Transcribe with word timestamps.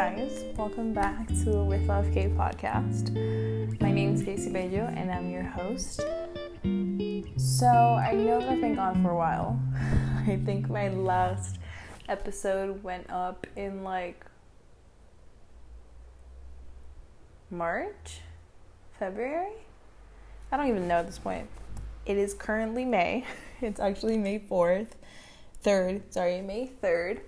guys, 0.00 0.44
welcome 0.56 0.94
back 0.94 1.28
to 1.28 1.44
the 1.44 1.62
With 1.62 1.86
Love 1.86 2.10
K 2.14 2.32
podcast. 2.34 3.12
My 3.82 3.92
name 3.92 4.14
is 4.14 4.22
Casey 4.22 4.50
Bello 4.50 4.86
and 4.96 5.12
I'm 5.12 5.28
your 5.28 5.42
host. 5.42 6.00
So, 7.36 7.66
I 7.66 8.14
know 8.14 8.40
that 8.40 8.48
I've 8.48 8.62
been 8.62 8.76
gone 8.76 9.02
for 9.02 9.10
a 9.10 9.14
while. 9.14 9.60
I 10.26 10.40
think 10.46 10.70
my 10.70 10.88
last 10.88 11.58
episode 12.08 12.82
went 12.82 13.10
up 13.10 13.46
in 13.56 13.84
like 13.84 14.24
March, 17.50 18.22
February. 18.98 19.52
I 20.50 20.56
don't 20.56 20.68
even 20.68 20.88
know 20.88 21.00
at 21.00 21.08
this 21.08 21.18
point. 21.18 21.46
It 22.06 22.16
is 22.16 22.32
currently 22.32 22.86
May. 22.86 23.26
It's 23.60 23.78
actually 23.78 24.16
May 24.16 24.38
4th, 24.38 24.92
3rd, 25.62 26.04
sorry, 26.08 26.40
May 26.40 26.70
3rd. 26.82 27.20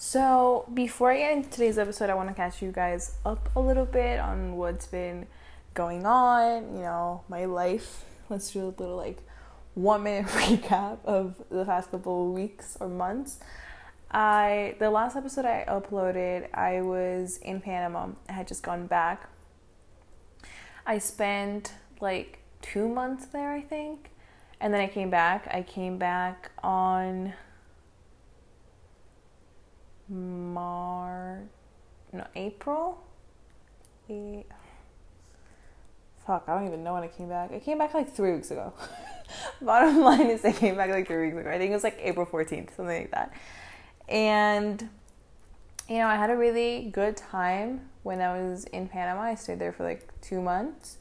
So, 0.00 0.70
before 0.72 1.10
I 1.10 1.16
get 1.16 1.32
into 1.32 1.50
today's 1.50 1.76
episode, 1.76 2.08
I 2.08 2.14
want 2.14 2.28
to 2.28 2.34
catch 2.34 2.62
you 2.62 2.70
guys 2.70 3.16
up 3.26 3.50
a 3.56 3.60
little 3.60 3.84
bit 3.84 4.20
on 4.20 4.56
what's 4.56 4.86
been 4.86 5.26
going 5.74 6.06
on, 6.06 6.76
you 6.76 6.82
know, 6.82 7.24
my 7.28 7.46
life. 7.46 8.04
Let's 8.28 8.52
do 8.52 8.66
a 8.66 8.70
little 8.78 8.96
like 8.96 9.18
one 9.74 10.04
minute 10.04 10.26
recap 10.30 11.04
of 11.04 11.34
the 11.50 11.64
past 11.64 11.90
couple 11.90 12.28
of 12.28 12.32
weeks 12.32 12.76
or 12.80 12.88
months. 12.88 13.40
I 14.08 14.76
the 14.78 14.88
last 14.88 15.16
episode 15.16 15.46
I 15.46 15.64
uploaded, 15.68 16.46
I 16.54 16.80
was 16.80 17.38
in 17.38 17.60
Panama. 17.60 18.10
I 18.28 18.32
had 18.34 18.46
just 18.46 18.62
gone 18.62 18.86
back. 18.86 19.28
I 20.86 20.98
spent 20.98 21.72
like 22.00 22.38
2 22.62 22.88
months 22.88 23.26
there, 23.26 23.50
I 23.50 23.62
think. 23.62 24.12
And 24.60 24.72
then 24.72 24.80
I 24.80 24.86
came 24.86 25.10
back. 25.10 25.48
I 25.50 25.62
came 25.62 25.98
back 25.98 26.52
on 26.62 27.32
March, 30.08 31.48
no, 32.12 32.26
April. 32.34 32.98
Fuck, 36.26 36.44
I 36.46 36.54
don't 36.54 36.66
even 36.66 36.82
know 36.82 36.94
when 36.94 37.02
I 37.02 37.08
came 37.08 37.28
back. 37.28 37.52
I 37.52 37.58
came 37.58 37.78
back 37.78 37.94
like 37.94 38.12
three 38.12 38.34
weeks 38.34 38.50
ago. 38.50 38.72
Bottom 39.62 40.00
line 40.00 40.28
is, 40.28 40.44
I 40.44 40.52
came 40.52 40.76
back 40.76 40.90
like 40.90 41.06
three 41.06 41.26
weeks 41.26 41.38
ago. 41.38 41.50
I 41.50 41.58
think 41.58 41.70
it 41.70 41.74
was 41.74 41.84
like 41.84 41.98
April 42.02 42.26
14th, 42.26 42.74
something 42.76 42.86
like 42.86 43.10
that. 43.10 43.32
And, 44.08 44.88
you 45.88 45.98
know, 45.98 46.06
I 46.06 46.16
had 46.16 46.30
a 46.30 46.36
really 46.36 46.90
good 46.92 47.16
time 47.16 47.88
when 48.02 48.20
I 48.20 48.38
was 48.38 48.64
in 48.64 48.88
Panama. 48.88 49.22
I 49.22 49.34
stayed 49.34 49.58
there 49.58 49.72
for 49.72 49.84
like 49.84 50.08
two 50.22 50.40
months. 50.40 50.98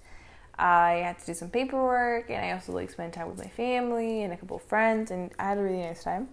I 0.59 1.02
had 1.05 1.19
to 1.19 1.25
do 1.27 1.33
some 1.33 1.49
paperwork 1.49 2.30
and 2.30 2.44
I 2.44 2.52
also 2.52 2.73
like 2.73 2.89
spent 2.89 3.14
time 3.14 3.30
with 3.30 3.38
my 3.38 3.47
family 3.47 4.23
and 4.23 4.33
a 4.33 4.38
couple 4.38 4.58
friends 4.59 5.11
and 5.11 5.31
I 5.38 5.49
had 5.49 5.58
a 5.58 5.61
really 5.61 5.81
nice 5.81 6.03
time. 6.03 6.30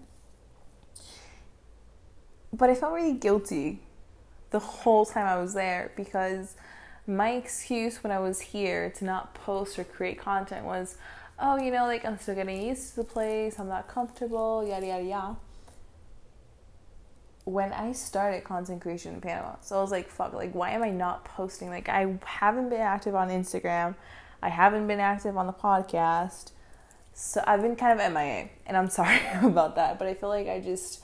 But 2.54 2.70
I 2.70 2.74
felt 2.76 2.94
really 2.94 3.14
guilty 3.14 3.80
the 4.50 4.60
whole 4.60 5.04
time 5.04 5.26
I 5.26 5.40
was 5.40 5.54
there 5.54 5.90
because 5.96 6.54
my 7.04 7.32
excuse 7.32 8.04
when 8.04 8.12
I 8.12 8.20
was 8.20 8.40
here 8.40 8.90
to 8.90 9.04
not 9.04 9.34
post 9.34 9.76
or 9.76 9.82
create 9.82 10.20
content 10.20 10.64
was, 10.64 10.96
oh, 11.40 11.60
you 11.60 11.72
know, 11.72 11.86
like 11.86 12.04
I'm 12.04 12.16
still 12.16 12.36
getting 12.36 12.62
used 12.62 12.90
to 12.90 12.96
the 12.96 13.04
place, 13.04 13.58
I'm 13.58 13.66
not 13.68 13.88
comfortable, 13.88 14.64
yada 14.64 14.86
yada 14.86 15.02
yada. 15.02 15.36
When 17.42 17.72
I 17.72 17.90
started 17.90 18.44
content 18.44 18.80
creation 18.80 19.14
in 19.14 19.20
Panama, 19.20 19.56
so 19.60 19.76
I 19.76 19.82
was 19.82 19.90
like, 19.90 20.08
fuck, 20.08 20.32
like, 20.32 20.54
why 20.54 20.70
am 20.70 20.84
I 20.84 20.90
not 20.90 21.24
posting? 21.24 21.70
Like, 21.70 21.88
I 21.88 22.16
haven't 22.24 22.68
been 22.68 22.80
active 22.80 23.16
on 23.16 23.30
Instagram, 23.30 23.96
I 24.40 24.48
haven't 24.48 24.86
been 24.86 25.00
active 25.00 25.36
on 25.36 25.48
the 25.48 25.52
podcast, 25.52 26.52
so 27.12 27.42
I've 27.46 27.62
been 27.62 27.74
kind 27.74 28.00
of 28.00 28.12
MIA, 28.12 28.50
and 28.64 28.76
I'm 28.76 28.88
sorry 29.00 29.20
about 29.42 29.74
that, 29.74 29.98
but 29.98 30.06
I 30.06 30.14
feel 30.14 30.28
like 30.28 30.46
I 30.46 30.60
just, 30.60 31.02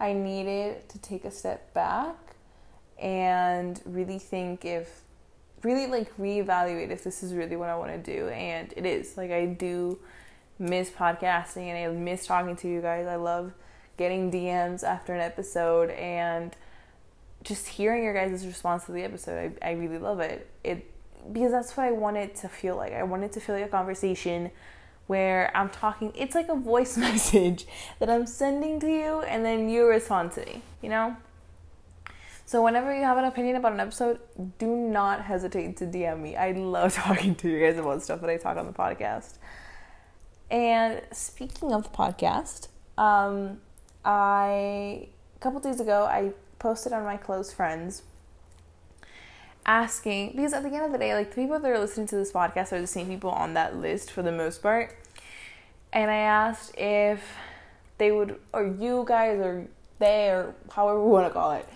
I 0.00 0.14
needed 0.14 0.88
to 0.88 0.98
take 0.98 1.24
a 1.24 1.30
step 1.30 1.72
back 1.74 2.16
and 2.98 3.80
really 3.84 4.18
think 4.18 4.64
if 4.64 5.02
really 5.62 5.86
like 5.86 6.16
reevaluate 6.16 6.90
if 6.90 7.04
this 7.04 7.22
is 7.22 7.34
really 7.34 7.56
what 7.56 7.68
I 7.68 7.76
want 7.76 7.92
to 7.92 8.16
do. 8.16 8.28
And 8.28 8.72
it 8.76 8.86
is. 8.86 9.16
Like 9.16 9.30
I 9.30 9.46
do 9.46 9.98
miss 10.58 10.90
podcasting 10.90 11.64
and 11.64 11.78
I 11.78 11.98
miss 11.98 12.26
talking 12.26 12.56
to 12.56 12.68
you 12.68 12.80
guys. 12.80 13.06
I 13.06 13.16
love 13.16 13.52
getting 13.96 14.30
DMs 14.30 14.82
after 14.82 15.14
an 15.14 15.20
episode 15.20 15.90
and 15.90 16.56
just 17.42 17.68
hearing 17.68 18.02
your 18.02 18.14
guys' 18.14 18.46
response 18.46 18.86
to 18.86 18.92
the 18.92 19.02
episode. 19.02 19.58
I, 19.62 19.70
I 19.70 19.72
really 19.72 19.98
love 19.98 20.20
it. 20.20 20.48
It 20.64 20.90
because 21.32 21.52
that's 21.52 21.76
what 21.76 21.86
I 21.86 21.92
wanted 21.92 22.34
to 22.36 22.48
feel 22.48 22.76
like. 22.76 22.94
I 22.94 23.02
wanted 23.02 23.32
to 23.32 23.40
feel 23.40 23.54
like 23.54 23.66
a 23.66 23.68
conversation 23.68 24.50
where 25.10 25.50
I'm 25.56 25.70
talking 25.70 26.12
it's 26.14 26.36
like 26.36 26.48
a 26.48 26.54
voice 26.54 26.96
message 27.06 27.66
that 27.98 28.08
I'm 28.08 28.28
sending 28.28 28.78
to 28.78 28.86
you 28.86 29.22
and 29.22 29.44
then 29.44 29.68
you 29.68 29.84
respond 29.88 30.30
to 30.32 30.46
me, 30.46 30.62
you 30.80 30.88
know? 30.88 31.16
So 32.46 32.62
whenever 32.62 32.94
you 32.94 33.02
have 33.02 33.18
an 33.18 33.24
opinion 33.24 33.56
about 33.56 33.72
an 33.72 33.80
episode, 33.80 34.20
do 34.58 34.68
not 34.68 35.22
hesitate 35.22 35.76
to 35.78 35.86
DM 35.86 36.20
me. 36.20 36.36
I 36.36 36.52
love 36.52 36.94
talking 37.06 37.34
to 37.36 37.48
you 37.48 37.58
guys 37.58 37.76
about 37.76 38.04
stuff 38.04 38.20
that 38.20 38.30
I 38.30 38.36
talk 38.36 38.56
on 38.56 38.66
the 38.66 38.72
podcast. 38.72 39.38
And 40.48 41.02
speaking 41.10 41.72
of 41.72 41.82
the 41.82 41.96
podcast, 41.96 42.68
um, 42.96 43.58
I 44.04 45.08
a 45.34 45.38
couple 45.40 45.58
days 45.58 45.80
ago 45.80 46.04
I 46.04 46.34
posted 46.60 46.92
on 46.92 47.02
my 47.02 47.16
close 47.16 47.52
friends 47.52 48.04
asking 49.66 50.34
because 50.36 50.52
at 50.52 50.62
the 50.62 50.68
end 50.68 50.86
of 50.86 50.92
the 50.92 50.98
day, 50.98 51.14
like 51.14 51.30
the 51.30 51.42
people 51.42 51.58
that 51.58 51.68
are 51.68 51.80
listening 51.80 52.06
to 52.06 52.16
this 52.16 52.30
podcast 52.30 52.70
are 52.72 52.80
the 52.80 52.86
same 52.86 53.08
people 53.08 53.30
on 53.30 53.54
that 53.54 53.74
list 53.76 54.12
for 54.12 54.22
the 54.22 54.30
most 54.30 54.62
part. 54.62 54.96
And 55.92 56.10
I 56.10 56.16
asked 56.16 56.76
if 56.78 57.36
they 57.98 58.12
would, 58.12 58.38
or 58.52 58.66
you 58.66 59.04
guys, 59.06 59.38
or 59.38 59.66
they, 59.98 60.28
or 60.28 60.54
however 60.72 61.02
we 61.02 61.10
want 61.10 61.26
to 61.26 61.32
call 61.32 61.52
it 61.52 61.68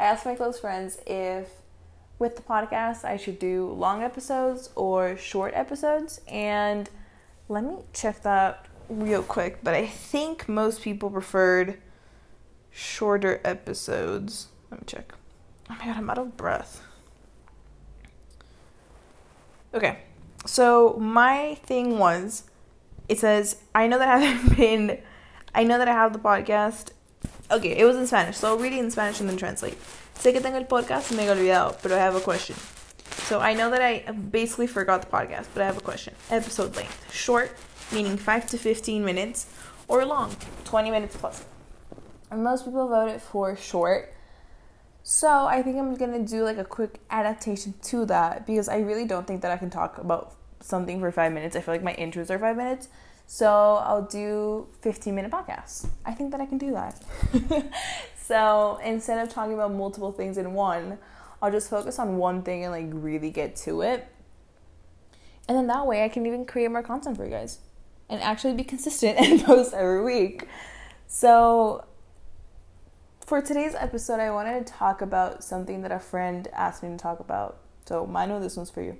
I 0.00 0.04
asked 0.04 0.24
my 0.24 0.34
close 0.34 0.58
friends 0.58 0.98
if 1.06 1.50
with 2.18 2.36
the 2.36 2.42
podcast 2.42 3.04
I 3.04 3.18
should 3.18 3.38
do 3.38 3.70
long 3.70 4.02
episodes 4.02 4.70
or 4.74 5.14
short 5.18 5.52
episodes. 5.54 6.22
And 6.26 6.88
let 7.50 7.64
me 7.64 7.76
check 7.92 8.22
that 8.22 8.64
real 8.88 9.22
quick. 9.22 9.58
But 9.62 9.74
I 9.74 9.86
think 9.86 10.48
most 10.48 10.80
people 10.80 11.10
preferred 11.10 11.78
shorter 12.70 13.42
episodes. 13.44 14.48
Let 14.70 14.80
me 14.80 14.84
check. 14.86 15.12
Oh 15.68 15.76
my 15.78 15.84
god, 15.84 15.96
I'm 15.98 16.08
out 16.08 16.18
of 16.18 16.34
breath. 16.34 16.82
Okay, 19.74 19.98
so 20.46 20.96
my 20.98 21.56
thing 21.66 21.98
was 21.98 22.44
it 23.10 23.18
says, 23.18 23.56
I 23.74 23.86
know 23.88 23.98
that 23.98 24.08
I 24.08 24.18
haven't 24.18 24.56
been, 24.64 24.98
I 25.54 25.64
know 25.64 25.76
that 25.78 25.88
I 25.88 25.92
have 25.92 26.12
the 26.12 26.18
podcast 26.18 26.92
Okay, 27.52 27.76
it 27.76 27.84
was 27.84 27.96
in 27.96 28.06
Spanish, 28.06 28.36
so 28.36 28.46
I'll 28.46 28.58
read 28.58 28.72
it 28.72 28.78
in 28.78 28.92
Spanish 28.92 29.18
and 29.18 29.28
then 29.28 29.36
translate. 29.36 29.76
Sé 30.14 30.32
que 30.32 30.40
tengo 30.40 30.56
el 30.56 30.66
podcast, 30.66 31.10
me 31.10 31.24
he 31.24 31.28
olvidado, 31.28 31.76
but 31.82 31.90
I 31.90 31.98
have 31.98 32.14
a 32.14 32.20
question. 32.20 32.54
So 33.26 33.40
I 33.40 33.54
know 33.54 33.70
that 33.70 33.82
I 33.82 34.12
basically 34.12 34.68
forgot 34.68 35.00
the 35.00 35.08
podcast, 35.08 35.48
but 35.52 35.62
I 35.62 35.66
have 35.66 35.76
a 35.76 35.80
question. 35.80 36.14
Episode 36.30 36.76
length. 36.76 37.12
Short, 37.12 37.50
meaning 37.90 38.16
5 38.16 38.46
to 38.50 38.56
15 38.56 39.04
minutes, 39.04 39.46
or 39.88 40.04
long, 40.04 40.36
20 40.64 40.92
minutes 40.92 41.16
plus. 41.16 41.44
And 42.30 42.44
most 42.44 42.66
people 42.66 42.86
voted 42.86 43.20
for 43.20 43.56
short. 43.56 44.14
So 45.02 45.28
I 45.28 45.60
think 45.60 45.76
I'm 45.76 45.96
gonna 45.96 46.24
do 46.24 46.44
like 46.44 46.58
a 46.58 46.64
quick 46.64 47.00
adaptation 47.10 47.74
to 47.82 48.06
that 48.06 48.46
because 48.46 48.68
I 48.68 48.78
really 48.78 49.06
don't 49.06 49.26
think 49.26 49.42
that 49.42 49.50
I 49.50 49.56
can 49.56 49.70
talk 49.70 49.98
about 49.98 50.36
something 50.60 51.00
for 51.00 51.10
five 51.10 51.32
minutes. 51.32 51.56
I 51.56 51.60
feel 51.60 51.74
like 51.74 51.82
my 51.82 51.94
intros 51.94 52.30
are 52.30 52.38
five 52.38 52.56
minutes. 52.56 52.88
So 53.26 53.76
I'll 53.84 54.02
do 54.02 54.66
15 54.82 55.14
minute 55.14 55.30
podcasts. 55.30 55.88
I 56.04 56.12
think 56.12 56.32
that 56.32 56.40
I 56.40 56.46
can 56.46 56.58
do 56.58 56.72
that. 56.72 57.00
so 58.20 58.80
instead 58.84 59.24
of 59.24 59.32
talking 59.32 59.54
about 59.54 59.72
multiple 59.72 60.12
things 60.12 60.36
in 60.36 60.52
one, 60.52 60.98
I'll 61.40 61.50
just 61.50 61.70
focus 61.70 61.98
on 61.98 62.16
one 62.16 62.42
thing 62.42 62.64
and 62.64 62.72
like 62.72 62.88
really 62.90 63.30
get 63.30 63.56
to 63.56 63.82
it. 63.82 64.08
And 65.48 65.56
then 65.56 65.66
that 65.68 65.86
way 65.86 66.04
I 66.04 66.08
can 66.08 66.26
even 66.26 66.44
create 66.44 66.70
more 66.70 66.82
content 66.82 67.16
for 67.16 67.24
you 67.24 67.30
guys 67.30 67.58
and 68.08 68.20
actually 68.20 68.54
be 68.54 68.64
consistent 68.64 69.18
and 69.20 69.42
post 69.42 69.74
every 69.74 70.02
week. 70.02 70.48
So 71.06 71.84
for 73.24 73.40
today's 73.40 73.76
episode, 73.76 74.18
I 74.18 74.30
wanted 74.32 74.66
to 74.66 74.72
talk 74.72 75.00
about 75.00 75.44
something 75.44 75.82
that 75.82 75.92
a 75.92 76.00
friend 76.00 76.48
asked 76.52 76.82
me 76.82 76.88
to 76.90 76.96
talk 76.96 77.20
about. 77.20 77.58
So, 77.86 78.06
Manu, 78.06 78.40
this 78.40 78.56
one's 78.56 78.70
for 78.70 78.82
you 78.82 78.98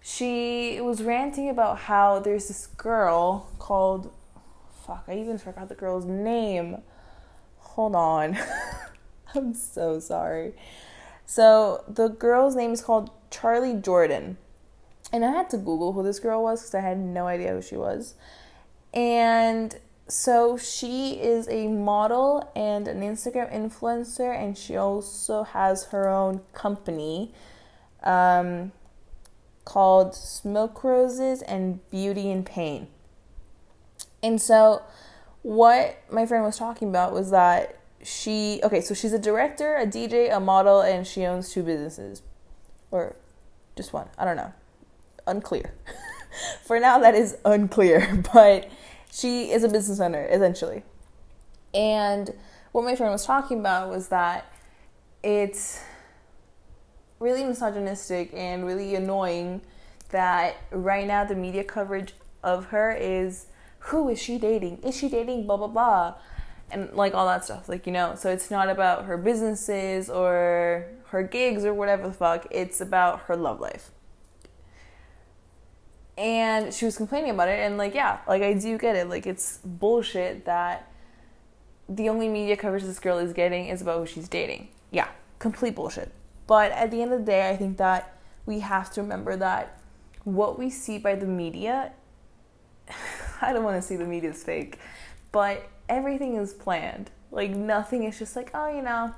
she 0.00 0.80
was 0.80 1.02
ranting 1.02 1.48
about 1.48 1.78
how 1.78 2.18
there's 2.18 2.48
this 2.48 2.66
girl 2.66 3.48
called 3.58 4.12
fuck, 4.88 5.04
I 5.06 5.18
even 5.18 5.36
forgot 5.36 5.68
the 5.68 5.74
girl's 5.74 6.06
name. 6.06 6.78
Hold 7.58 7.94
on. 7.94 8.38
I'm 9.34 9.52
so 9.52 10.00
sorry. 10.00 10.54
So 11.26 11.84
the 11.86 12.08
girl's 12.08 12.56
name 12.56 12.72
is 12.72 12.80
called 12.80 13.10
Charlie 13.30 13.74
Jordan. 13.74 14.38
And 15.12 15.26
I 15.26 15.30
had 15.30 15.50
to 15.50 15.58
Google 15.58 15.92
who 15.92 16.02
this 16.02 16.18
girl 16.18 16.42
was 16.42 16.62
because 16.62 16.74
I 16.74 16.80
had 16.80 16.98
no 16.98 17.26
idea 17.26 17.52
who 17.52 17.60
she 17.60 17.76
was. 17.76 18.14
And 18.94 19.78
so 20.08 20.56
she 20.56 21.20
is 21.20 21.46
a 21.48 21.68
model 21.68 22.50
and 22.56 22.88
an 22.88 23.02
Instagram 23.02 23.52
influencer, 23.52 24.34
and 24.34 24.56
she 24.56 24.76
also 24.76 25.42
has 25.42 25.84
her 25.84 26.08
own 26.08 26.40
company. 26.54 27.34
Um, 28.02 28.72
called 29.68 30.14
Smoke 30.14 30.82
Roses 30.82 31.42
and 31.42 31.78
Beauty 31.90 32.30
and 32.30 32.44
Pain. 32.44 32.88
And 34.22 34.40
so, 34.40 34.82
what 35.42 35.98
my 36.10 36.24
friend 36.24 36.42
was 36.42 36.56
talking 36.56 36.88
about 36.88 37.12
was 37.12 37.30
that 37.32 37.78
she 38.02 38.60
okay, 38.64 38.80
so 38.80 38.94
she's 38.94 39.12
a 39.12 39.18
director, 39.18 39.76
a 39.76 39.86
DJ, 39.86 40.34
a 40.34 40.40
model, 40.40 40.80
and 40.80 41.06
she 41.06 41.26
owns 41.26 41.52
two 41.52 41.62
businesses, 41.62 42.22
or 42.90 43.14
just 43.76 43.92
one. 43.92 44.08
I 44.16 44.24
don't 44.24 44.36
know, 44.36 44.54
unclear. 45.26 45.74
For 46.64 46.80
now, 46.80 46.98
that 47.00 47.14
is 47.14 47.36
unclear, 47.44 48.24
but 48.32 48.70
she 49.12 49.50
is 49.50 49.64
a 49.64 49.68
business 49.68 50.00
owner 50.00 50.26
essentially. 50.30 50.82
And 51.74 52.32
what 52.72 52.84
my 52.84 52.96
friend 52.96 53.12
was 53.12 53.26
talking 53.26 53.60
about 53.60 53.90
was 53.90 54.08
that 54.08 54.50
it's 55.22 55.82
really 57.20 57.44
misogynistic 57.44 58.32
and 58.32 58.66
really 58.66 58.94
annoying 58.94 59.60
that 60.10 60.56
right 60.70 61.06
now 61.06 61.24
the 61.24 61.34
media 61.34 61.64
coverage 61.64 62.14
of 62.42 62.66
her 62.66 62.92
is 62.92 63.46
who 63.78 64.08
is 64.08 64.20
she 64.20 64.38
dating? 64.38 64.78
Is 64.82 64.96
she 64.96 65.08
dating 65.08 65.46
blah 65.46 65.56
blah 65.56 65.66
blah? 65.66 66.14
And 66.70 66.92
like 66.92 67.14
all 67.14 67.26
that 67.26 67.44
stuff. 67.44 67.68
Like, 67.68 67.86
you 67.86 67.92
know, 67.92 68.14
so 68.14 68.30
it's 68.30 68.50
not 68.50 68.68
about 68.68 69.06
her 69.06 69.16
businesses 69.16 70.10
or 70.10 70.86
her 71.08 71.22
gigs 71.22 71.64
or 71.64 71.72
whatever 71.72 72.06
the 72.08 72.12
fuck. 72.12 72.46
It's 72.50 72.80
about 72.80 73.20
her 73.22 73.36
love 73.36 73.60
life. 73.60 73.90
And 76.18 76.74
she 76.74 76.84
was 76.84 76.96
complaining 76.96 77.30
about 77.30 77.48
it 77.48 77.60
and 77.60 77.78
like 77.78 77.94
yeah, 77.94 78.18
like 78.26 78.42
I 78.42 78.54
do 78.54 78.76
get 78.76 78.96
it. 78.96 79.08
Like 79.08 79.26
it's 79.26 79.58
bullshit 79.64 80.44
that 80.44 80.90
the 81.88 82.08
only 82.08 82.28
media 82.28 82.56
coverage 82.56 82.82
this 82.82 82.98
girl 82.98 83.18
is 83.18 83.32
getting 83.32 83.68
is 83.68 83.80
about 83.80 84.00
who 84.00 84.06
she's 84.06 84.28
dating. 84.28 84.68
Yeah, 84.90 85.08
complete 85.38 85.74
bullshit. 85.74 86.12
But 86.48 86.72
at 86.72 86.90
the 86.90 87.02
end 87.02 87.12
of 87.12 87.20
the 87.20 87.26
day, 87.26 87.48
I 87.48 87.56
think 87.56 87.76
that 87.76 88.18
we 88.46 88.60
have 88.60 88.90
to 88.94 89.02
remember 89.02 89.36
that 89.36 89.78
what 90.24 90.58
we 90.58 90.70
see 90.70 90.98
by 90.98 91.14
the 91.14 91.26
media, 91.26 91.92
I 93.42 93.52
don't 93.52 93.62
want 93.62 93.80
to 93.80 93.86
see 93.86 93.96
the 93.96 94.06
media 94.06 94.30
as 94.30 94.42
fake, 94.42 94.78
but 95.30 95.68
everything 95.88 96.36
is 96.36 96.54
planned. 96.54 97.10
Like 97.30 97.50
nothing 97.50 98.04
is 98.04 98.18
just 98.18 98.34
like, 98.34 98.50
oh, 98.54 98.74
you 98.74 98.82
know, 98.82 99.14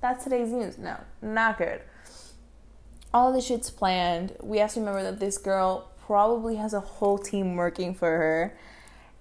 that's 0.00 0.24
today's 0.24 0.50
news. 0.50 0.76
No, 0.76 0.98
not 1.22 1.56
good. 1.56 1.80
All 3.14 3.32
the 3.32 3.40
shit's 3.40 3.70
planned. 3.70 4.34
We 4.42 4.58
have 4.58 4.72
to 4.74 4.80
remember 4.80 5.04
that 5.04 5.20
this 5.20 5.38
girl 5.38 5.92
probably 6.04 6.56
has 6.56 6.74
a 6.74 6.80
whole 6.80 7.16
team 7.16 7.54
working 7.54 7.94
for 7.94 8.08
her, 8.08 8.58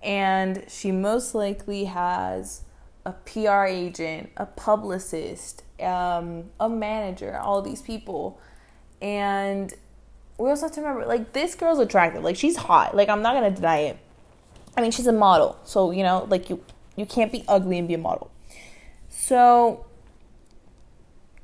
and 0.02 0.66
she 0.68 0.92
most 0.92 1.36
likely 1.36 1.86
has 1.86 2.64
a 3.06 3.12
PR 3.12 3.66
agent, 3.66 4.32
a 4.36 4.48
publicist, 4.48 5.62
um, 5.82 6.46
a 6.60 6.70
manager, 6.70 7.38
all 7.38 7.62
these 7.62 7.82
people. 7.82 8.40
And 9.02 9.74
we 10.38 10.50
also 10.50 10.64
have 10.64 10.74
to 10.74 10.82
remember, 10.82 11.06
like, 11.06 11.34
this 11.34 11.56
girl's 11.56 11.80
attractive. 11.80 12.24
Like, 12.24 12.36
she's 12.36 12.58
hot. 12.58 12.96
Like, 12.96 13.10
I'm 13.10 13.22
not 13.22 13.34
gonna 13.34 13.52
deny 13.52 13.80
it. 13.80 13.98
I 14.78 14.82
mean, 14.82 14.92
she's 14.92 15.08
a 15.08 15.14
model, 15.14 15.58
so 15.64 15.92
you 15.92 16.04
know, 16.04 16.28
like, 16.30 16.50
you 16.50 16.64
you 16.96 17.06
can't 17.06 17.32
be 17.32 17.44
ugly 17.48 17.78
and 17.78 17.88
be 17.88 17.94
a 17.94 17.98
model. 17.98 18.32
So, 19.10 19.86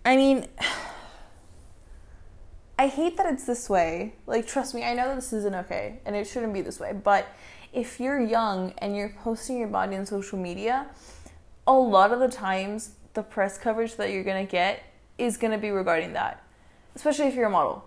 I 0.03 0.15
mean, 0.15 0.47
I 2.79 2.87
hate 2.87 3.15
that 3.17 3.31
it's 3.31 3.45
this 3.45 3.69
way. 3.69 4.15
Like, 4.25 4.47
trust 4.47 4.73
me, 4.73 4.83
I 4.83 4.95
know 4.95 5.13
this 5.13 5.31
isn't 5.33 5.55
okay, 5.55 5.99
and 6.05 6.15
it 6.15 6.27
shouldn't 6.27 6.53
be 6.53 6.61
this 6.61 6.79
way. 6.79 6.93
But 6.93 7.27
if 7.71 7.99
you're 7.99 8.19
young 8.19 8.73
and 8.79 8.95
you're 8.95 9.13
posting 9.23 9.57
your 9.57 9.67
body 9.67 9.95
on 9.95 10.05
social 10.05 10.37
media, 10.37 10.87
a 11.67 11.73
lot 11.73 12.11
of 12.11 12.19
the 12.19 12.27
times 12.27 12.91
the 13.13 13.23
press 13.23 13.57
coverage 13.57 13.95
that 13.95 14.11
you're 14.11 14.23
gonna 14.23 14.45
get 14.45 14.83
is 15.17 15.37
gonna 15.37 15.57
be 15.57 15.69
regarding 15.69 16.13
that, 16.13 16.43
especially 16.95 17.27
if 17.27 17.35
you're 17.35 17.47
a 17.47 17.51
model. 17.51 17.83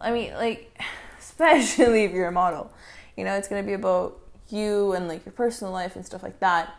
I 0.00 0.10
mean, 0.10 0.32
like, 0.34 0.78
especially 1.18 2.04
if 2.04 2.12
you're 2.12 2.28
a 2.28 2.32
model, 2.32 2.70
you 3.16 3.24
know, 3.24 3.34
it's 3.34 3.48
gonna 3.48 3.62
be 3.62 3.72
about 3.72 4.18
you 4.48 4.92
and 4.92 5.08
like 5.08 5.24
your 5.24 5.32
personal 5.32 5.72
life 5.72 5.96
and 5.96 6.04
stuff 6.04 6.22
like 6.22 6.40
that. 6.40 6.74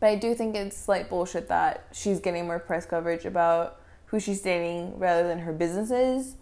But 0.00 0.08
I 0.08 0.16
do 0.16 0.34
think 0.34 0.54
it's 0.54 0.88
like 0.88 1.08
bullshit 1.08 1.48
that 1.48 1.86
she's 1.92 2.20
getting 2.20 2.46
more 2.46 2.58
press 2.58 2.86
coverage 2.86 3.24
about 3.24 3.80
who 4.06 4.20
she's 4.20 4.40
dating 4.40 4.98
rather 4.98 5.26
than 5.26 5.40
her 5.40 5.52
businesses. 5.52 6.36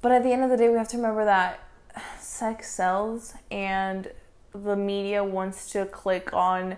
But 0.00 0.12
at 0.12 0.24
the 0.24 0.32
end 0.32 0.44
of 0.44 0.50
the 0.50 0.56
day, 0.56 0.68
we 0.68 0.76
have 0.76 0.88
to 0.88 0.96
remember 0.96 1.24
that 1.24 1.60
sex 2.20 2.70
sells 2.70 3.34
and 3.50 4.10
the 4.54 4.76
media 4.76 5.24
wants 5.24 5.70
to 5.72 5.86
click 5.86 6.32
on 6.32 6.76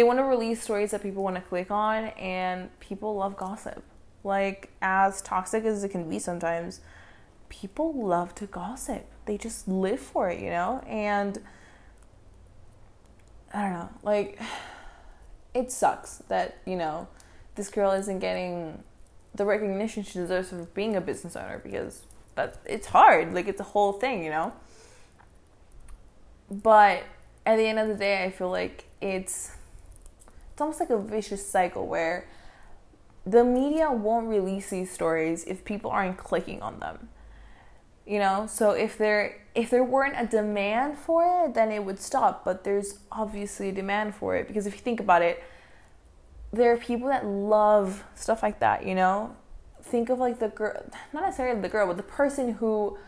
they 0.00 0.04
want 0.04 0.18
to 0.18 0.24
release 0.24 0.62
stories 0.62 0.92
that 0.92 1.02
people 1.02 1.22
want 1.22 1.36
to 1.36 1.42
click 1.42 1.70
on 1.70 2.04
and 2.16 2.70
people 2.80 3.16
love 3.16 3.36
gossip. 3.36 3.84
Like 4.24 4.70
as 4.80 5.20
toxic 5.20 5.66
as 5.66 5.84
it 5.84 5.90
can 5.90 6.08
be 6.08 6.18
sometimes 6.18 6.80
people 7.50 7.92
love 7.92 8.34
to 8.36 8.46
gossip. 8.46 9.04
They 9.26 9.36
just 9.36 9.68
live 9.68 10.00
for 10.00 10.30
it 10.30 10.40
you 10.40 10.48
know? 10.48 10.82
And 10.86 11.38
i 13.52 13.62
don't 13.62 13.72
know 13.72 13.90
like 14.02 14.40
it 15.54 15.70
sucks 15.70 16.22
that 16.28 16.56
you 16.64 16.76
know 16.76 17.08
this 17.56 17.68
girl 17.68 17.90
isn't 17.90 18.20
getting 18.20 18.82
the 19.34 19.44
recognition 19.44 20.02
she 20.02 20.14
deserves 20.14 20.48
for 20.48 20.64
being 20.72 20.96
a 20.96 21.00
business 21.00 21.36
owner 21.36 21.58
because 21.58 22.04
that 22.36 22.56
it's 22.64 22.86
hard 22.86 23.34
like 23.34 23.48
it's 23.48 23.60
a 23.60 23.64
whole 23.74 23.92
thing 23.92 24.24
you 24.24 24.30
know? 24.30 24.50
But 26.50 27.02
at 27.44 27.56
the 27.56 27.66
end 27.66 27.78
of 27.78 27.88
the 27.88 27.94
day, 27.94 28.24
I 28.24 28.30
feel 28.30 28.50
like 28.50 28.86
it's 29.00 29.56
it's 30.60 30.62
almost 30.62 30.80
like 30.80 30.90
a 30.90 30.98
vicious 30.98 31.48
cycle 31.48 31.86
where 31.86 32.26
the 33.24 33.42
media 33.42 33.90
won't 33.90 34.28
release 34.28 34.68
these 34.68 34.90
stories 34.90 35.42
if 35.44 35.64
people 35.64 35.90
aren't 35.90 36.18
clicking 36.18 36.60
on 36.60 36.80
them. 36.80 37.08
You 38.04 38.18
know, 38.18 38.46
so 38.46 38.72
if 38.72 38.98
there 38.98 39.40
if 39.54 39.70
there 39.70 39.82
weren't 39.82 40.16
a 40.18 40.26
demand 40.26 40.98
for 40.98 41.46
it, 41.46 41.54
then 41.54 41.72
it 41.72 41.82
would 41.82 41.98
stop. 41.98 42.44
But 42.44 42.64
there's 42.64 42.98
obviously 43.10 43.70
a 43.70 43.72
demand 43.72 44.14
for 44.14 44.36
it 44.36 44.48
because 44.48 44.66
if 44.66 44.74
you 44.74 44.80
think 44.80 45.00
about 45.00 45.22
it, 45.22 45.42
there 46.52 46.70
are 46.72 46.76
people 46.76 47.08
that 47.08 47.24
love 47.24 48.04
stuff 48.14 48.42
like 48.42 48.60
that. 48.60 48.86
You 48.86 48.94
know, 48.94 49.34
think 49.82 50.10
of 50.10 50.18
like 50.18 50.40
the 50.40 50.48
girl, 50.48 50.84
not 51.14 51.22
necessarily 51.22 51.58
the 51.58 51.70
girl, 51.70 51.86
but 51.86 51.96
the 51.96 52.02
person 52.02 52.52
who 52.52 52.98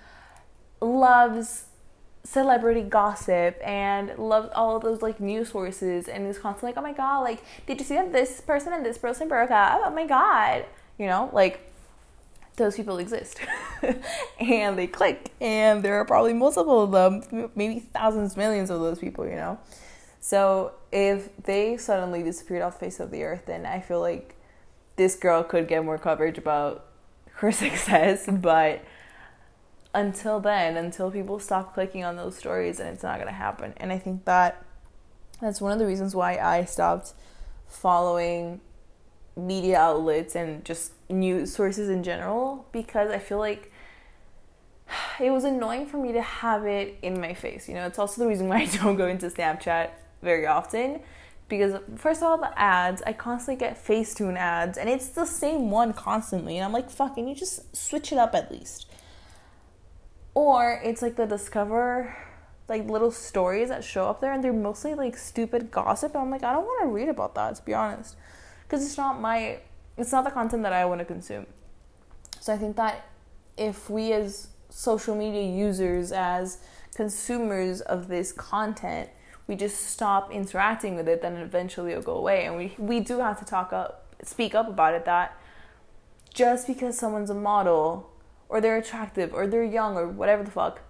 loves 0.81 1.67
celebrity 2.25 2.83
gossip 2.83 3.59
and 3.65 4.17
love 4.17 4.51
all 4.55 4.77
of 4.77 4.83
those 4.83 5.03
like 5.03 5.21
news 5.21 5.51
sources 5.51 6.09
and 6.09 6.27
is 6.27 6.39
constantly 6.39 6.69
like, 6.71 6.79
oh 6.79 6.83
my 6.83 6.93
god, 6.93 7.21
like 7.21 7.43
did 7.67 7.79
you 7.81 7.85
see 7.85 7.95
that 7.95 8.13
this 8.13 8.41
person 8.41 8.73
and 8.73 8.87
this 8.87 8.99
person 8.99 9.29
broke 9.29 9.51
up? 9.51 9.81
Oh 9.85 9.91
my 9.91 10.07
god, 10.07 10.65
you 10.99 11.07
know, 11.07 11.31
like 11.33 11.73
those 12.57 12.77
people 12.77 12.99
exist 12.99 13.39
and 14.41 14.79
they 14.79 14.87
click 14.87 15.31
and 15.41 15.83
there 15.83 15.95
are 15.95 16.05
probably 16.05 16.33
multiple 16.33 16.83
of 16.83 16.93
them, 16.93 17.51
maybe 17.55 17.81
thousands, 17.81 18.37
millions 18.37 18.71
of 18.71 18.81
those 18.81 18.99
people, 18.99 19.27
you 19.27 19.37
know. 19.37 19.59
So 20.21 20.73
if 20.93 21.31
they 21.43 21.77
suddenly 21.77 22.23
disappeared 22.23 22.63
off 22.63 22.79
the 22.79 22.87
face 22.87 23.01
of 23.01 23.11
the 23.11 23.25
earth, 23.25 23.47
then 23.47 23.67
I 23.67 23.81
feel 23.81 24.01
like 24.01 24.37
this 24.97 25.17
girl 25.17 25.43
could 25.43 25.67
get 25.67 25.85
more 25.85 25.99
coverage 25.99 26.39
about 26.39 26.87
her 27.35 27.51
success, 27.53 28.29
but 28.31 28.85
until 29.95 30.41
then, 30.41 30.77
until 30.77 31.11
people 31.11 31.39
stop 31.39 31.75
clicking 31.75 32.05
on 32.05 32.17
those 32.17 32.37
stories, 32.37 32.81
and 32.81 32.89
it's 32.89 33.03
not 33.03 33.17
going 33.17 33.29
to 33.29 33.33
happen. 33.33 33.75
And 33.77 33.93
I 33.93 33.99
think 33.99 34.25
that 34.25 34.65
that's 35.41 35.61
one 35.61 35.73
of 35.73 35.79
the 35.79 35.87
reasons 35.87 36.15
why 36.15 36.39
I 36.39 36.65
stopped 36.65 37.13
following 37.67 38.61
media 39.37 39.79
outlets 39.79 40.35
and 40.37 40.65
just 40.65 40.93
news 41.09 41.55
sources 41.55 41.89
in 41.89 42.03
general 42.03 42.67
because 42.71 43.11
I 43.11 43.19
feel 43.19 43.39
like 43.39 43.73
it 45.21 45.31
was 45.31 45.45
annoying 45.45 45.87
for 45.87 45.97
me 45.97 46.13
to 46.13 46.23
have 46.23 46.67
it 46.67 46.99
in 47.03 47.21
my 47.21 47.35
face. 47.35 47.69
You 47.69 47.75
know, 47.75 47.87
it's 47.87 47.99
also 47.99 48.23
the 48.23 48.29
reason 48.29 48.49
why 48.49 48.57
I 48.63 48.67
don't 48.67 48.97
go 48.97 49.09
into 49.09 49.27
Snapchat 49.27 49.91
very 50.23 50.47
often 50.47 51.01
because 51.49 51.81
first 51.97 52.23
of 52.23 52.29
all 52.29 52.39
the 52.39 52.59
ads 52.59 53.03
i 53.05 53.13
constantly 53.13 53.59
get 53.59 53.77
facetune 53.85 54.37
ads 54.39 54.79
and 54.79 54.89
it's 54.89 55.09
the 55.09 55.27
same 55.27 55.71
one 55.71 55.93
constantly 55.93 56.57
and 56.57 56.65
i'm 56.65 56.73
like 56.73 56.89
fucking 56.89 57.29
you 57.29 57.35
just 57.35 57.77
switch 57.77 58.13
it 58.13 58.17
up 58.17 58.35
at 58.35 58.51
least 58.51 58.87
or 60.35 60.81
it's 60.83 61.03
like 61.03 61.17
the 61.17 61.27
discover 61.27 62.17
like 62.69 62.89
little 62.89 63.11
stories 63.11 63.69
that 63.69 63.85
show 63.85 64.09
up 64.09 64.21
there 64.21 64.33
and 64.33 64.43
they're 64.43 64.53
mostly 64.53 64.95
like 64.95 65.17
stupid 65.17 65.71
gossip. 65.71 66.17
I'm 66.17 66.31
like, 66.31 66.43
I 66.43 66.53
don't 66.53 66.65
want 66.65 66.83
to 66.83 66.89
read 66.89 67.09
about 67.09 67.35
that 67.35 67.57
to 67.57 67.63
be 67.63 67.75
honest. 67.75 68.17
Because 68.63 68.85
it's 68.85 68.97
not 68.97 69.21
my 69.21 69.59
it's 69.97 70.13
not 70.13 70.25
the 70.25 70.31
content 70.31 70.63
that 70.63 70.73
I 70.73 70.85
want 70.85 71.01
to 71.01 71.05
consume. 71.05 71.47
So 72.41 72.53
I 72.53 72.57
think 72.57 72.77
that 72.77 73.07
if 73.57 73.91
we 73.91 74.13
as 74.13 74.49
social 74.71 75.15
media 75.15 75.43
users, 75.43 76.13
as 76.13 76.59
consumers 76.95 77.81
of 77.83 78.09
this 78.09 78.33
content, 78.33 79.11
we 79.47 79.57
just 79.57 79.91
stop 79.91 80.33
interacting 80.33 80.97
with 80.97 81.09
it, 81.09 81.23
then 81.23 81.37
eventually 81.37 81.93
it'll 81.93 82.03
go 82.03 82.17
away. 82.17 82.47
And 82.47 82.57
we, 82.57 82.75
we 82.79 83.01
do 83.01 83.19
have 83.19 83.39
to 83.41 83.45
talk 83.45 83.73
up, 83.73 84.15
speak 84.23 84.55
up 84.55 84.69
about 84.69 84.95
it 84.95 85.05
that 85.05 85.39
just 86.33 86.67
because 86.67 86.97
someone's 86.97 87.31
a 87.31 87.35
model 87.35 88.11
or 88.53 88.61
they're 88.61 88.77
attractive 88.77 89.33
or 89.33 89.47
they're 89.47 89.65
young 89.65 89.97
or 89.97 90.07
whatever 90.07 90.45
the 90.45 90.51
fuck, 90.51 90.83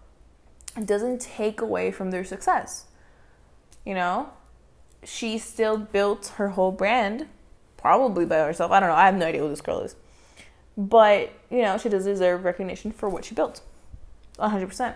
it 0.77 0.85
doesn't 0.85 1.21
take 1.21 1.61
away 1.61 1.93
from 1.93 2.11
their 2.11 2.25
success. 2.25 2.87
You 3.87 3.95
know? 3.95 4.31
She 5.05 5.39
still 5.39 5.79
built 5.79 6.33
her 6.39 6.51
whole 6.51 6.73
brand, 6.73 7.29
probably 7.77 8.27
by 8.27 8.39
herself. 8.39 8.73
I 8.73 8.81
don't 8.81 8.89
know. 8.89 8.97
I 8.97 9.07
have 9.07 9.15
no 9.15 9.27
idea 9.27 9.43
who 9.43 9.49
this 9.49 9.61
girl 9.61 9.81
is. 9.81 9.95
But, 10.77 11.31
you 11.51 11.63
know, 11.63 11.79
she 11.79 11.89
does 11.89 12.05
deserve 12.05 12.45
recognition 12.45 12.91
for 12.91 13.09
what 13.09 13.25
she 13.25 13.35
built. 13.35 13.61
100%. 14.41 14.95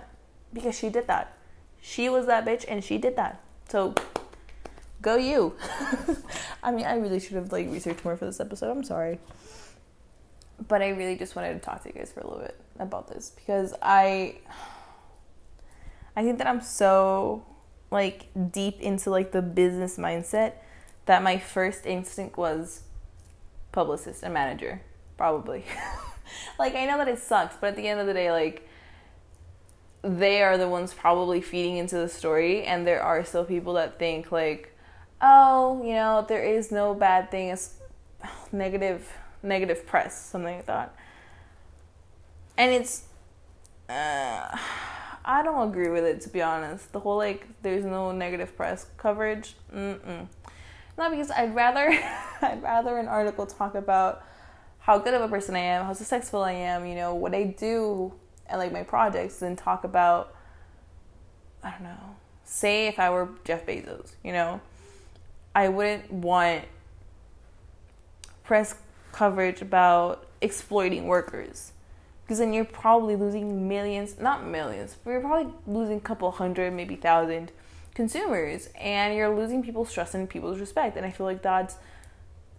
Because 0.52 0.76
she 0.76 0.88
did 0.88 1.06
that. 1.06 1.36
She 1.80 2.08
was 2.08 2.26
that 2.26 2.44
bitch 2.44 2.64
and 2.66 2.82
she 2.82 2.98
did 2.98 3.14
that. 3.14 3.40
So, 3.68 3.94
go 5.02 5.14
you. 5.16 5.54
I 6.64 6.72
mean, 6.72 6.84
I 6.84 6.96
really 6.96 7.20
should 7.20 7.36
have 7.36 7.52
like 7.52 7.70
researched 7.70 8.04
more 8.04 8.16
for 8.16 8.26
this 8.26 8.40
episode. 8.40 8.72
I'm 8.72 8.82
sorry. 8.82 9.20
But 10.68 10.82
I 10.82 10.88
really 10.88 11.16
just 11.16 11.36
wanted 11.36 11.54
to 11.54 11.58
talk 11.60 11.82
to 11.82 11.88
you 11.88 11.94
guys 11.94 12.12
for 12.12 12.20
a 12.20 12.26
little 12.26 12.42
bit 12.42 12.58
about 12.78 13.08
this 13.08 13.32
because 13.34 13.74
I 13.82 14.36
I 16.14 16.22
think 16.22 16.38
that 16.38 16.46
I'm 16.46 16.60
so 16.60 17.44
like 17.90 18.28
deep 18.50 18.80
into 18.80 19.10
like 19.10 19.32
the 19.32 19.42
business 19.42 19.98
mindset 19.98 20.54
that 21.04 21.22
my 21.22 21.38
first 21.38 21.86
instinct 21.86 22.36
was 22.36 22.82
publicist 23.72 24.22
and 24.22 24.32
manager, 24.32 24.80
probably. 25.16 25.64
like 26.58 26.74
I 26.74 26.86
know 26.86 26.98
that 26.98 27.08
it 27.08 27.18
sucks, 27.18 27.56
but 27.60 27.68
at 27.68 27.76
the 27.76 27.86
end 27.86 28.00
of 28.00 28.06
the 28.06 28.14
day 28.14 28.32
like 28.32 28.68
they 30.02 30.42
are 30.42 30.56
the 30.56 30.68
ones 30.68 30.94
probably 30.94 31.40
feeding 31.40 31.76
into 31.78 31.96
the 31.96 32.08
story 32.08 32.64
and 32.64 32.86
there 32.86 33.02
are 33.02 33.24
still 33.24 33.44
people 33.44 33.74
that 33.74 33.98
think 33.98 34.30
like 34.30 34.72
oh, 35.20 35.82
you 35.84 35.94
know, 35.94 36.24
there 36.28 36.44
is 36.44 36.70
no 36.70 36.94
bad 36.94 37.30
thing 37.30 37.50
as 37.50 37.74
negative 38.52 39.10
negative 39.46 39.86
press, 39.86 40.20
something 40.20 40.56
like 40.56 40.66
that. 40.66 40.94
And 42.58 42.72
it's 42.72 43.04
uh, 43.88 44.56
I 45.24 45.42
don't 45.42 45.68
agree 45.68 45.88
with 45.88 46.04
it 46.04 46.20
to 46.22 46.28
be 46.28 46.42
honest. 46.42 46.92
The 46.92 47.00
whole 47.00 47.16
like 47.16 47.46
there's 47.62 47.84
no 47.84 48.12
negative 48.12 48.56
press 48.56 48.86
coverage. 48.96 49.54
Mm-mm. 49.74 50.26
Not 50.98 51.10
because 51.10 51.30
I'd 51.30 51.54
rather 51.54 51.90
I'd 52.42 52.62
rather 52.62 52.98
an 52.98 53.08
article 53.08 53.46
talk 53.46 53.74
about 53.74 54.24
how 54.78 54.98
good 54.98 55.14
of 55.14 55.22
a 55.22 55.28
person 55.28 55.56
I 55.56 55.60
am, 55.60 55.84
how 55.84 55.92
successful 55.92 56.42
I 56.42 56.52
am, 56.52 56.86
you 56.86 56.94
know, 56.94 57.14
what 57.14 57.34
I 57.34 57.44
do 57.44 58.12
and 58.48 58.58
like 58.58 58.72
my 58.72 58.82
projects 58.82 59.40
than 59.40 59.56
talk 59.56 59.84
about 59.84 60.34
I 61.62 61.70
don't 61.70 61.82
know. 61.82 62.16
Say 62.44 62.86
if 62.86 63.00
I 63.00 63.10
were 63.10 63.28
Jeff 63.44 63.66
Bezos, 63.66 64.12
you 64.22 64.32
know, 64.32 64.60
I 65.54 65.68
wouldn't 65.68 66.12
want 66.12 66.64
press 68.44 68.76
coverage 69.16 69.62
about 69.62 70.26
exploiting 70.42 71.06
workers 71.06 71.72
because 72.22 72.38
then 72.38 72.52
you're 72.52 72.64
probably 72.64 73.16
losing 73.16 73.66
millions, 73.68 74.18
not 74.18 74.44
millions, 74.44 74.96
but 75.02 75.12
you're 75.12 75.20
probably 75.20 75.52
losing 75.66 75.98
a 75.98 76.00
couple 76.00 76.30
hundred, 76.32 76.72
maybe 76.72 76.96
thousand 76.96 77.52
consumers, 77.94 78.68
and 78.78 79.14
you're 79.14 79.34
losing 79.34 79.62
people's 79.62 79.92
trust 79.92 80.14
and 80.14 80.28
people's 80.28 80.58
respect. 80.58 80.96
And 80.96 81.06
I 81.06 81.10
feel 81.10 81.24
like 81.24 81.40
that's 81.40 81.76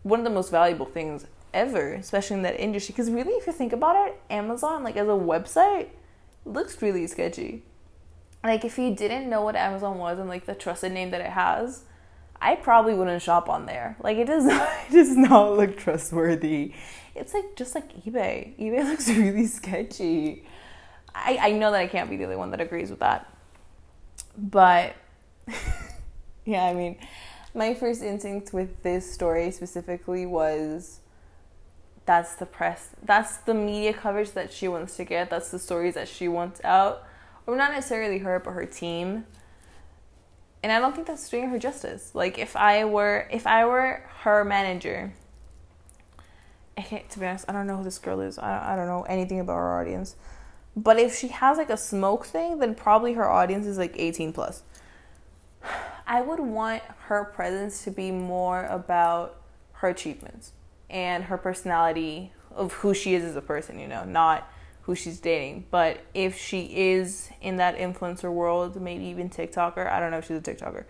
one 0.03 0.19
of 0.19 0.23
the 0.23 0.31
most 0.31 0.49
valuable 0.49 0.85
things 0.85 1.27
ever, 1.53 1.93
especially 1.93 2.37
in 2.37 2.43
that 2.43 2.59
industry. 2.59 2.93
Because 2.93 3.11
really, 3.11 3.33
if 3.33 3.45
you 3.45 3.53
think 3.53 3.73
about 3.73 4.07
it, 4.07 4.19
Amazon, 4.29 4.83
like 4.83 4.95
as 4.95 5.07
a 5.07 5.11
website, 5.11 5.89
looks 6.45 6.81
really 6.81 7.05
sketchy. 7.05 7.63
Like 8.43 8.63
if 8.63 8.77
you 8.77 8.95
didn't 8.95 9.29
know 9.29 9.41
what 9.41 9.57
Amazon 9.57 9.97
was 9.97 10.17
and 10.17 10.29
like 10.29 10.45
the 10.45 10.55
trusted 10.55 10.93
name 10.93 11.11
that 11.11 11.19
it 11.19 11.31
has, 11.31 11.83
I 12.41 12.55
probably 12.55 12.93
wouldn't 12.93 13.21
shop 13.21 13.49
on 13.49 13.65
there. 13.65 13.97
Like 14.01 14.17
it 14.17 14.25
does 14.27 14.45
it 14.89 14.91
does 14.91 15.15
not 15.15 15.57
look 15.57 15.77
trustworthy. 15.77 16.73
It's 17.15 17.33
like 17.33 17.55
just 17.55 17.75
like 17.75 17.93
eBay. 18.03 18.57
eBay 18.59 18.83
looks 18.89 19.09
really 19.09 19.47
sketchy. 19.47 20.45
I, 21.13 21.37
I 21.41 21.51
know 21.51 21.71
that 21.71 21.79
I 21.79 21.87
can't 21.87 22.09
be 22.09 22.17
the 22.17 22.25
only 22.25 22.35
one 22.35 22.51
that 22.51 22.61
agrees 22.61 22.89
with 22.91 22.99
that. 22.99 23.31
But 24.37 24.95
yeah, 26.45 26.63
I 26.63 26.73
mean, 26.73 26.97
my 27.55 27.73
first 27.73 28.03
instinct 28.03 28.53
with 28.53 28.83
this 28.83 29.11
story 29.11 29.49
specifically 29.51 30.25
was 30.25 30.99
that's 32.05 32.35
the 32.35 32.45
press 32.45 32.91
that's 33.03 33.37
the 33.37 33.53
media 33.53 33.91
coverage 33.91 34.31
that 34.31 34.53
she 34.53 34.67
wants 34.67 34.95
to 34.97 35.03
get. 35.03 35.29
That's 35.29 35.49
the 35.49 35.59
stories 35.59 35.95
that 35.95 36.07
she 36.07 36.27
wants 36.27 36.61
out. 36.63 37.03
Or 37.47 37.55
not 37.55 37.71
necessarily 37.71 38.19
her, 38.19 38.39
but 38.39 38.51
her 38.51 38.65
team 38.65 39.25
and 40.63 40.71
I 40.71 40.79
don't 40.79 40.95
think 40.95 41.07
that's 41.07 41.29
doing 41.29 41.49
her 41.49 41.59
justice. 41.59 42.11
Like 42.13 42.37
if 42.37 42.55
I 42.55 42.85
were 42.85 43.27
if 43.31 43.45
I 43.45 43.65
were 43.65 44.03
her 44.21 44.43
manager, 44.43 45.13
I 46.77 46.81
to 46.81 47.19
be 47.19 47.25
honest, 47.25 47.45
I 47.47 47.53
don't 47.53 47.67
know 47.67 47.77
who 47.77 47.83
this 47.83 47.99
girl 47.99 48.21
is. 48.21 48.37
I 48.37 48.73
I 48.73 48.75
don't 48.75 48.87
know 48.87 49.03
anything 49.03 49.39
about 49.39 49.55
her 49.55 49.79
audience. 49.79 50.15
But 50.75 50.99
if 50.99 51.15
she 51.15 51.29
has 51.29 51.57
like 51.57 51.71
a 51.71 51.77
smoke 51.77 52.25
thing, 52.25 52.59
then 52.59 52.75
probably 52.75 53.13
her 53.13 53.27
audience 53.27 53.65
is 53.65 53.79
like 53.79 53.93
18 53.95 54.31
plus. 54.31 54.63
I 56.07 56.21
would 56.21 56.39
want 56.39 56.83
her 57.07 57.25
presence 57.25 57.83
to 57.83 57.91
be 57.91 58.11
more 58.11 58.65
about 58.65 59.41
her 59.73 59.89
achievements 59.89 60.53
and 60.89 61.25
her 61.25 61.37
personality 61.37 62.31
of 62.51 62.73
who 62.73 62.93
she 62.93 63.15
is 63.15 63.23
as 63.23 63.35
a 63.35 63.41
person, 63.41 63.79
you 63.79 63.87
know, 63.87 64.05
not 64.05 64.49
who 64.87 64.95
she's 64.95 65.19
dating. 65.19 65.65
But 65.69 65.99
if 66.13 66.37
she 66.37 66.61
is 66.61 67.29
in 67.41 67.57
that 67.57 67.77
influencer 67.77 68.31
world, 68.31 68.81
maybe 68.81 69.03
even 69.03 69.29
TikToker, 69.29 69.85
I 69.85 69.99
don't 69.99 70.11
know 70.11 70.19
if 70.19 70.27
she's 70.27 70.37
a 70.37 70.41
TikToker. 70.41 70.85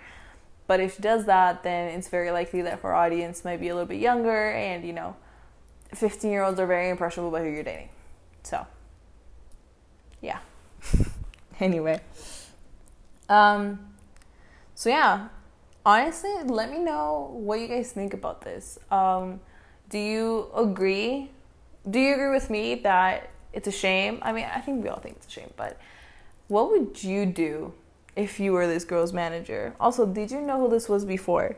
But 0.67 0.79
if 0.79 0.95
she 0.95 1.01
does 1.01 1.25
that, 1.25 1.63
then 1.63 1.89
it's 1.89 2.07
very 2.07 2.29
likely 2.29 2.61
that 2.61 2.79
her 2.81 2.93
audience 2.93 3.43
might 3.43 3.59
be 3.59 3.69
a 3.69 3.73
little 3.73 3.87
bit 3.87 3.99
younger 3.99 4.51
and, 4.51 4.85
you 4.85 4.93
know, 4.93 5.15
15 5.95 6.29
year 6.29 6.43
olds 6.43 6.59
are 6.59 6.67
very 6.67 6.89
impressionable 6.89 7.31
by 7.31 7.41
who 7.41 7.49
you're 7.49 7.63
dating. 7.63 7.89
So, 8.43 8.67
yeah. 10.21 10.39
anyway. 11.59 11.99
Um, 13.27 13.79
so, 14.75 14.89
yeah. 14.89 15.29
Honestly, 15.83 16.33
let 16.43 16.69
me 16.69 16.77
know 16.77 17.31
what 17.33 17.59
you 17.61 17.67
guys 17.67 17.91
think 17.93 18.13
about 18.13 18.41
this. 18.41 18.77
Um, 18.91 19.39
do 19.89 19.97
you 19.97 20.51
agree? 20.55 21.31
Do 21.89 21.99
you 21.99 22.13
agree 22.13 22.29
with 22.29 22.51
me 22.51 22.75
that 22.75 23.31
it's 23.57 23.67
a 23.67 23.71
shame. 23.71 24.19
I 24.21 24.31
mean, 24.31 24.45
I 24.53 24.61
think 24.61 24.83
we 24.83 24.89
all 24.89 24.99
think 24.99 25.15
it's 25.15 25.25
a 25.25 25.31
shame, 25.31 25.51
but 25.57 25.79
what 26.47 26.69
would 26.69 27.03
you 27.03 27.25
do 27.25 27.73
if 28.15 28.39
you 28.39 28.53
were 28.53 28.67
this 28.67 28.83
girl's 28.83 29.13
manager? 29.13 29.73
Also, 29.79 30.05
did 30.05 30.29
you 30.29 30.41
know 30.41 30.59
who 30.59 30.69
this 30.69 30.87
was 30.87 31.05
before? 31.05 31.57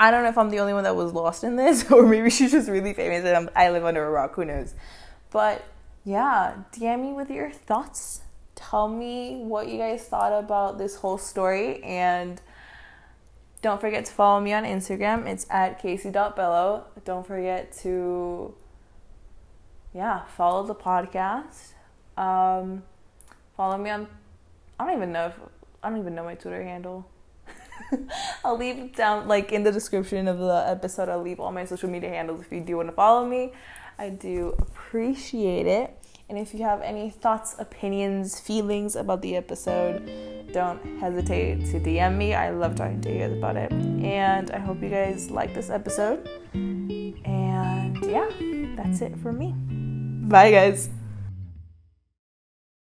I 0.00 0.10
don't 0.10 0.22
know 0.22 0.30
if 0.30 0.38
I'm 0.38 0.48
the 0.48 0.60
only 0.60 0.72
one 0.72 0.84
that 0.84 0.96
was 0.96 1.12
lost 1.12 1.44
in 1.44 1.56
this, 1.56 1.90
or 1.92 2.06
maybe 2.06 2.30
she's 2.30 2.52
just 2.52 2.70
really 2.70 2.94
famous 2.94 3.22
and 3.26 3.36
I'm, 3.36 3.50
I 3.54 3.70
live 3.70 3.84
under 3.84 4.02
a 4.02 4.10
rock. 4.10 4.34
Who 4.36 4.46
knows? 4.46 4.74
But 5.30 5.62
yeah, 6.06 6.54
DM 6.72 7.02
me 7.02 7.12
with 7.12 7.30
your 7.30 7.50
thoughts. 7.50 8.22
Tell 8.54 8.88
me 8.88 9.42
what 9.44 9.68
you 9.68 9.76
guys 9.76 10.04
thought 10.04 10.32
about 10.32 10.78
this 10.78 10.96
whole 10.96 11.18
story. 11.18 11.82
And 11.84 12.40
don't 13.60 13.78
forget 13.78 14.06
to 14.06 14.12
follow 14.12 14.40
me 14.40 14.54
on 14.54 14.64
Instagram. 14.64 15.26
It's 15.26 15.46
at 15.50 15.82
casey.bello. 15.82 16.84
Don't 17.04 17.26
forget 17.26 17.76
to 17.82 18.54
yeah, 19.94 20.24
follow 20.36 20.66
the 20.66 20.74
podcast. 20.74 21.74
Um, 22.16 22.82
follow 23.56 23.78
me 23.78 23.90
on. 23.90 24.06
I 24.78 24.86
don't 24.86 24.96
even 24.96 25.12
know 25.12 25.26
if 25.26 25.34
I 25.82 25.90
don't 25.90 25.98
even 25.98 26.14
know 26.14 26.24
my 26.24 26.34
Twitter 26.34 26.62
handle. 26.62 27.08
I'll 28.44 28.56
leave 28.56 28.94
down 28.94 29.26
like 29.28 29.52
in 29.52 29.62
the 29.62 29.72
description 29.72 30.28
of 30.28 30.38
the 30.38 30.64
episode. 30.66 31.08
I'll 31.08 31.22
leave 31.22 31.40
all 31.40 31.52
my 31.52 31.64
social 31.64 31.90
media 31.90 32.10
handles 32.10 32.42
if 32.42 32.52
you 32.52 32.60
do 32.60 32.76
want 32.76 32.88
to 32.88 32.94
follow 32.94 33.26
me. 33.26 33.52
I 33.98 34.10
do 34.10 34.54
appreciate 34.58 35.66
it. 35.66 35.96
And 36.28 36.38
if 36.38 36.54
you 36.54 36.62
have 36.62 36.80
any 36.80 37.10
thoughts, 37.10 37.56
opinions, 37.58 38.38
feelings 38.38 38.94
about 38.94 39.20
the 39.20 39.34
episode, 39.34 40.08
don't 40.52 41.00
hesitate 41.00 41.66
to 41.66 41.80
DM 41.80 42.16
me. 42.16 42.34
I 42.34 42.50
love 42.50 42.76
talking 42.76 43.00
to 43.00 43.12
you 43.12 43.18
guys 43.18 43.32
about 43.32 43.56
it. 43.56 43.72
And 43.72 44.50
I 44.52 44.58
hope 44.58 44.80
you 44.80 44.90
guys 44.90 45.30
like 45.30 45.54
this 45.54 45.70
episode. 45.70 46.28
And 46.54 47.96
yeah, 48.04 48.30
that's 48.76 49.00
it 49.00 49.18
for 49.18 49.32
me. 49.32 49.54
Bye, 50.30 50.50
guys. 50.52 50.88